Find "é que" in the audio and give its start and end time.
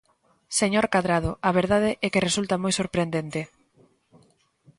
2.05-2.25